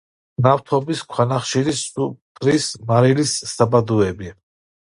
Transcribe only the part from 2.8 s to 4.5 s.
მარილის საბადოები.